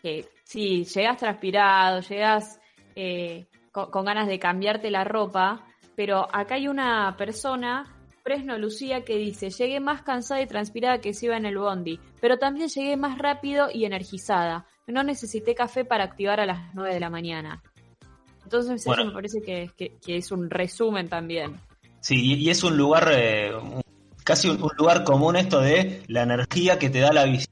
que 0.03 0.27
si 0.45 0.85
llegas 0.85 1.19
transpirado, 1.19 2.01
llegas 2.01 2.61
con 3.73 4.05
ganas 4.05 4.29
de 4.29 4.39
cambiarte 4.39 4.91
la 4.91 5.05
ropa, 5.05 5.67
pero 5.97 6.29
acá 6.33 6.55
hay 6.55 6.69
una 6.69 7.17
persona 7.17 7.95
Fresno 8.25 8.57
Lucía 8.57 9.05
que 9.05 9.19
dice, 9.19 9.51
llegué 9.51 9.81
más 9.81 10.01
cansada 10.01 10.41
y 10.41 10.47
transpirada 10.47 10.99
que 10.99 11.13
se 11.13 11.27
iba 11.27 11.37
en 11.37 11.45
el 11.45 11.59
bondi, 11.59 12.01
pero 12.23 12.39
también 12.39 12.71
llegué 12.71 12.97
más 12.97 13.19
rápido 13.19 13.69
y 13.71 13.85
energizada. 13.85 14.67
No 14.87 15.05
necesité 15.05 15.55
café 15.55 15.85
para 15.85 16.05
activar 16.05 16.41
a 16.41 16.47
las 16.47 16.75
9 16.75 16.95
de 16.95 17.01
la 17.01 17.11
mañana. 17.11 17.63
Entonces 18.43 18.87
eso 18.87 19.05
me 19.05 19.13
parece 19.13 19.43
que, 19.43 19.99
es 20.07 20.33
un 20.33 20.49
resumen 20.49 21.11
también. 21.11 21.61
Sí, 22.01 22.37
y 22.37 22.49
es 22.49 22.65
un 22.65 22.79
lugar, 22.79 23.11
eh, 23.15 23.53
casi 24.25 24.49
un, 24.49 24.59
lugar 24.79 25.05
común 25.05 25.37
esto 25.37 25.61
de 25.61 26.03
la 26.09 26.23
energía 26.23 26.79
que 26.79 26.89
te 26.89 27.01
da 27.01 27.13
la 27.13 27.25
bici. 27.25 27.47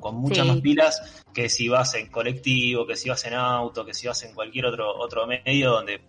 Con 0.00 0.16
muchas 0.16 0.46
más 0.48 0.60
pilas 0.62 1.22
que 1.32 1.48
si 1.48 1.68
vas 1.68 1.94
en 1.94 2.10
colectivo, 2.10 2.88
que 2.88 2.96
si 2.96 3.08
vas 3.08 3.24
en 3.24 3.34
auto, 3.34 3.84
que 3.84 3.94
si 3.94 4.08
vas 4.08 4.20
en 4.24 4.34
cualquier 4.34 4.66
otro, 4.66 4.96
otro 4.96 5.28
medio 5.28 5.70
donde 5.70 6.00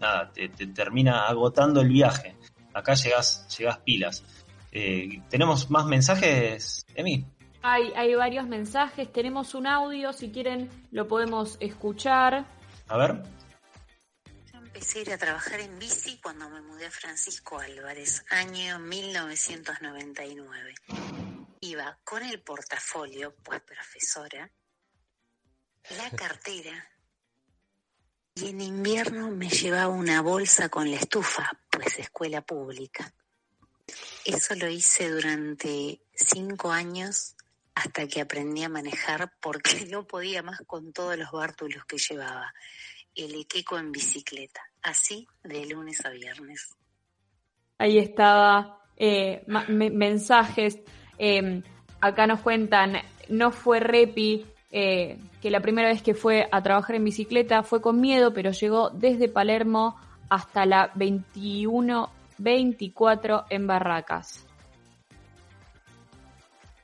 nada, 0.00 0.32
te 0.32 0.48
termina 0.48 1.28
agotando 1.28 1.82
el 1.82 1.90
viaje 1.90 2.36
acá 2.76 2.94
llegas, 2.94 3.46
llegas 3.56 3.78
pilas. 3.78 4.22
Eh, 4.70 5.22
¿Tenemos 5.30 5.70
más 5.70 5.86
mensajes, 5.86 6.84
Emi? 6.94 7.26
Hay, 7.62 7.90
hay 7.96 8.14
varios 8.14 8.46
mensajes, 8.46 9.10
tenemos 9.12 9.54
un 9.54 9.66
audio, 9.66 10.12
si 10.12 10.30
quieren 10.30 10.68
lo 10.92 11.08
podemos 11.08 11.56
escuchar. 11.60 12.46
A 12.86 12.96
ver. 12.98 13.22
Yo 14.52 14.58
empecé 14.58 14.98
a 14.98 15.02
ir 15.02 15.12
a 15.12 15.18
trabajar 15.18 15.60
en 15.60 15.78
bici 15.78 16.20
cuando 16.22 16.50
me 16.50 16.60
mudé 16.60 16.86
a 16.86 16.90
Francisco 16.90 17.58
Álvarez, 17.58 18.24
año 18.30 18.78
1999. 18.78 20.74
Iba 21.60 21.98
con 22.04 22.22
el 22.22 22.40
portafolio, 22.42 23.34
pues 23.42 23.62
profesora, 23.62 24.50
la 25.96 26.10
cartera. 26.10 26.90
Y 28.34 28.50
en 28.50 28.60
invierno 28.60 29.30
me 29.30 29.48
llevaba 29.48 29.88
una 29.88 30.20
bolsa 30.20 30.68
con 30.68 30.90
la 30.90 30.98
estufa, 30.98 31.50
pues 31.76 31.98
escuela 31.98 32.40
pública. 32.40 33.12
Eso 34.24 34.54
lo 34.54 34.68
hice 34.68 35.10
durante 35.10 36.00
cinco 36.14 36.72
años 36.72 37.36
hasta 37.74 38.08
que 38.08 38.22
aprendí 38.22 38.64
a 38.64 38.68
manejar 38.68 39.30
porque 39.40 39.86
no 39.90 40.06
podía 40.06 40.42
más 40.42 40.60
con 40.66 40.92
todos 40.92 41.16
los 41.18 41.30
bártulos 41.30 41.84
que 41.84 41.98
llevaba. 41.98 42.52
El 43.14 43.34
equeco 43.34 43.78
en 43.78 43.92
bicicleta, 43.92 44.60
así 44.82 45.26
de 45.42 45.66
lunes 45.66 46.04
a 46.04 46.10
viernes. 46.10 46.74
Ahí 47.78 47.98
estaba, 47.98 48.82
eh, 48.96 49.44
mensajes. 49.46 50.78
Eh, 51.18 51.62
acá 52.00 52.26
nos 52.26 52.40
cuentan, 52.40 52.96
no 53.28 53.52
fue 53.52 53.80
Repi, 53.80 54.46
eh, 54.70 55.18
que 55.40 55.50
la 55.50 55.60
primera 55.60 55.88
vez 55.88 56.02
que 56.02 56.14
fue 56.14 56.48
a 56.50 56.62
trabajar 56.62 56.96
en 56.96 57.04
bicicleta 57.04 57.62
fue 57.62 57.80
con 57.80 58.00
miedo, 58.00 58.32
pero 58.34 58.50
llegó 58.50 58.90
desde 58.90 59.28
Palermo 59.28 59.98
hasta 60.28 60.66
la 60.66 60.92
21-24 60.94 63.44
en 63.50 63.66
Barracas. 63.66 64.46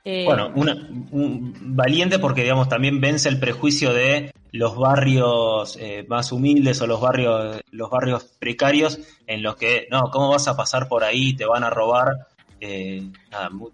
Eh, 0.04 0.24
bueno, 0.24 0.50
un 0.54 1.76
valiente 1.76 2.18
porque 2.18 2.42
digamos 2.42 2.68
también 2.68 3.00
vence 3.00 3.28
el 3.28 3.38
prejuicio 3.38 3.94
de 3.94 4.34
los 4.50 4.76
barrios 4.76 5.78
eh, 5.80 6.04
más 6.08 6.32
humildes 6.32 6.82
o 6.82 6.88
los 6.88 7.00
barrios 7.00 7.62
los 7.70 7.88
barrios 7.88 8.24
precarios 8.24 8.98
en 9.28 9.44
los 9.44 9.54
que 9.54 9.86
no 9.92 10.10
cómo 10.10 10.30
vas 10.30 10.48
a 10.48 10.56
pasar 10.56 10.88
por 10.88 11.04
ahí 11.04 11.36
te 11.36 11.46
van 11.46 11.62
a 11.62 11.70
robar 11.70 12.26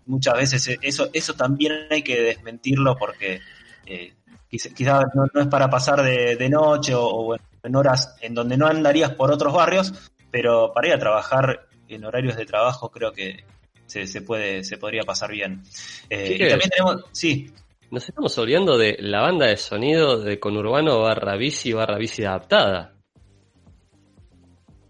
muchas 0.05 0.35
veces 0.35 0.79
eso 0.83 1.09
eso 1.15 1.33
también 1.33 1.73
hay 1.91 2.03
que 2.03 2.21
desmentirlo 2.21 2.95
porque 2.97 3.41
eh, 3.87 4.13
quizás 4.49 5.05
no, 5.15 5.41
es 5.41 5.47
para 5.49 5.71
pasar 5.71 6.03
de, 6.03 6.49
noche 6.49 6.95
o, 6.95 7.37
en 7.69 7.77
horas 7.77 8.17
en 8.21 8.35
donde 8.35 8.57
no 8.57 8.67
andarías 8.67 9.15
por 9.15 9.31
otros 9.31 9.53
barrios, 9.53 9.93
pero 10.31 10.73
para 10.75 10.89
ir 10.89 10.95
a 10.95 10.99
trabajar 10.99 11.69
en 11.87 12.05
horarios 12.05 12.37
de 12.37 12.45
trabajo 12.45 12.91
creo 12.91 13.13
que 13.13 13.45
se, 13.87 14.23
puede 14.23 14.65
se 14.65 14.77
podría 14.77 15.03
pasar 15.03 15.31
bien. 15.31 15.63
Eh, 16.11 16.35
y 16.35 16.49
también 16.49 16.71
tenemos, 16.71 17.05
sí. 17.13 17.53
Nos 17.91 18.07
estamos 18.07 18.37
olvidando 18.37 18.77
de 18.77 18.97
la 19.01 19.23
banda 19.23 19.47
de 19.47 19.57
sonido 19.57 20.21
de 20.21 20.39
conurbano 20.39 21.01
barra 21.01 21.37
bici 21.37 21.73
barra 21.73 21.97
bici 21.97 22.25
adaptada. 22.25 22.95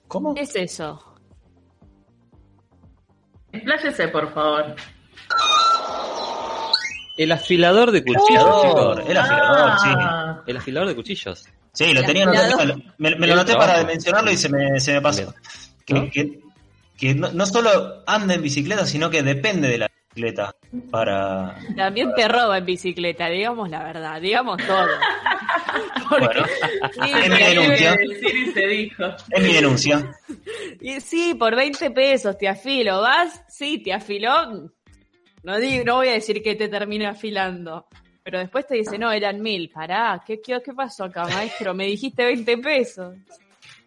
¿Cómo? 0.08 0.35
¿Qué 0.35 0.40
es 0.40 0.56
eso? 0.56 1.04
Expláyese, 3.52 4.08
por 4.08 4.32
favor. 4.32 4.75
El 7.16 7.32
afilador 7.32 7.90
de 7.90 8.04
cuchillos. 8.04 8.99
el 9.06 9.16
afilador, 9.16 9.78
sí. 9.78 9.88
El 10.47 10.56
afilador 10.56 10.88
de 10.88 10.94
cuchillos. 10.97 11.44
Sí, 11.72 11.92
lo 11.92 12.02
tenía 12.02 12.26
me, 12.98 13.14
me, 13.16 13.26
lo 13.26 13.37
noté 13.37 13.54
para 13.54 13.84
mencionarlo 13.84 14.30
y 14.30 14.37
se 14.37 14.48
me, 14.48 14.80
se 14.80 14.94
me 14.94 15.00
pasó. 15.00 15.34
Que, 15.84 16.40
que, 16.96 17.14
no, 17.14 17.46
solo 17.46 18.02
anda 18.06 18.34
en 18.34 18.42
bicicleta, 18.42 18.84
sino 18.84 19.08
que 19.10 19.22
depende 19.22 19.68
de 19.68 19.78
la 19.78 19.88
bicicleta 19.88 20.54
para... 20.90 21.56
También 21.76 22.12
te 22.14 22.26
roba 22.28 22.58
en 22.58 22.66
bicicleta, 22.66 23.28
digamos 23.28 23.70
la 23.70 23.84
verdad, 23.84 24.20
digamos 24.20 24.58
todo. 24.66 24.88
bueno, 26.10 26.44
es 27.06 27.30
mi 27.30 27.38
denuncia. 27.38 27.96
Es 29.30 29.42
mi 29.42 29.52
denuncia. 29.52 30.12
sí, 31.00 31.34
por 31.34 31.54
20 31.54 31.90
pesos 31.92 32.37
te 32.37 32.48
afilo, 32.48 33.00
¿vas? 33.00 33.42
Sí, 33.48 33.78
te 33.78 33.92
afiló, 33.92 34.70
no, 35.42 35.58
no 35.84 35.96
voy 35.96 36.08
a 36.08 36.12
decir 36.12 36.42
que 36.42 36.56
te 36.56 36.68
termine 36.68 37.06
afilando. 37.06 37.87
Pero 38.28 38.40
después 38.40 38.66
te 38.66 38.75
dice, 38.75 38.99
no, 38.99 39.11
eran 39.11 39.40
mil. 39.40 39.70
Pará, 39.70 40.23
¿qué, 40.26 40.38
qué, 40.38 40.61
pasó 40.76 41.04
acá, 41.04 41.25
maestro? 41.25 41.73
Me 41.73 41.87
dijiste 41.87 42.26
20 42.26 42.58
pesos. 42.58 43.14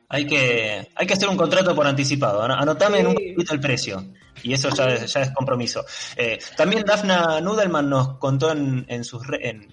Hay 0.09 0.25
que, 0.25 0.89
hay 0.95 1.05
que 1.05 1.13
hacer 1.13 1.29
un 1.29 1.37
contrato 1.37 1.75
por 1.75 1.85
anticipado. 1.85 2.41
Anotame 2.41 3.01
en 3.01 3.07
un 3.07 3.13
poquito 3.13 3.53
el 3.53 3.59
precio. 3.59 4.03
Y 4.41 4.53
eso 4.53 4.69
ya, 4.69 4.95
es, 4.95 5.13
ya 5.13 5.21
es 5.21 5.31
compromiso. 5.31 5.85
Eh, 6.15 6.39
también 6.57 6.83
Dafna 6.83 7.39
Nudelman 7.39 7.87
nos 7.87 8.17
contó 8.17 8.51
en, 8.51 8.83
en 8.87 9.03
sus 9.03 9.21
en 9.39 9.67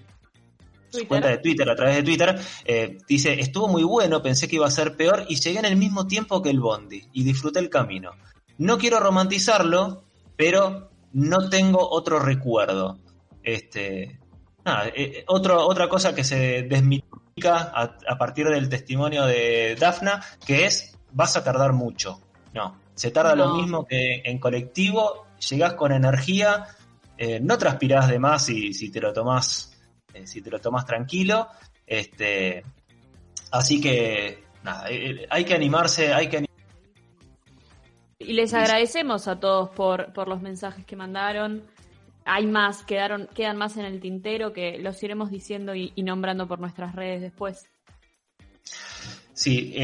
su 0.89 1.07
cuenta 1.07 1.29
de 1.29 1.39
Twitter, 1.39 1.67
a 1.67 1.75
través 1.75 1.95
de 1.95 2.03
Twitter, 2.03 2.39
eh, 2.63 2.99
dice, 3.07 3.39
estuvo 3.39 3.67
muy 3.67 3.81
bueno, 3.81 4.21
pensé 4.21 4.47
que 4.47 4.57
iba 4.57 4.67
a 4.67 4.71
ser 4.71 4.95
peor 4.95 5.25
y 5.27 5.37
llegué 5.37 5.57
en 5.57 5.65
el 5.65 5.77
mismo 5.77 6.05
tiempo 6.05 6.43
que 6.43 6.51
el 6.51 6.59
Bondi 6.59 7.09
y 7.11 7.23
disfruté 7.23 7.57
el 7.57 7.71
camino. 7.71 8.11
No 8.59 8.77
quiero 8.77 8.99
romantizarlo, 8.99 10.03
pero 10.35 10.91
no 11.11 11.49
tengo 11.49 11.89
otro 11.89 12.19
recuerdo. 12.19 12.99
Este, 13.41 14.18
eh, 14.87 14.93
eh, 14.95 15.23
otro, 15.27 15.65
otra 15.65 15.87
cosa 15.87 16.13
que 16.13 16.23
se 16.23 16.63
desmitifica 16.63 17.71
a, 17.73 18.17
partir 18.17 18.47
del 18.47 18.69
testimonio 18.69 19.25
de 19.25 19.75
Dafna, 19.79 20.21
que 20.45 20.65
es, 20.65 20.97
vas 21.11 21.37
a 21.37 21.43
tardar 21.43 21.73
mucho. 21.73 22.19
No, 22.53 22.77
se 22.95 23.11
tarda 23.11 23.35
lo 23.35 23.55
mismo 23.55 23.85
que 23.85 24.21
en 24.25 24.39
colectivo, 24.39 25.27
llegás 25.49 25.73
con 25.73 25.91
energía, 25.91 26.65
eh, 27.17 27.39
no 27.41 27.57
transpirás 27.57 28.07
de 28.07 28.19
más 28.19 28.45
si, 28.45 28.73
si 28.73 28.91
te 28.91 28.99
lo 28.99 29.13
tomás, 29.13 29.77
si 30.25 30.41
te 30.41 30.49
lo 30.49 30.59
tomás 30.59 30.85
tranquilo. 30.85 31.47
Este, 31.85 32.63
así 33.51 33.79
que, 33.79 34.43
nada, 34.63 34.87
hay 35.29 35.45
que 35.45 35.53
animarse, 35.53 36.13
hay 36.13 36.27
que 36.27 36.37
animarse 36.37 36.49
y 38.29 38.33
les 38.33 38.53
agradecemos 38.53 39.27
a 39.27 39.39
todos 39.39 39.69
por, 39.69 40.11
por 40.13 40.27
los 40.27 40.41
mensajes 40.41 40.85
que 40.85 40.95
mandaron. 40.95 41.63
Hay 42.31 42.45
más, 42.45 42.83
quedaron, 42.83 43.27
quedan 43.33 43.57
más 43.57 43.75
en 43.77 43.85
el 43.85 43.99
tintero 43.99 44.53
que 44.53 44.77
los 44.77 45.01
iremos 45.01 45.31
diciendo 45.31 45.73
y, 45.73 45.91
nombrando 46.03 46.47
por 46.47 46.59
nuestras 46.59 46.95
redes 46.95 47.21
después. 47.21 47.67
Sí, 49.33 49.71
eh, 49.73 49.77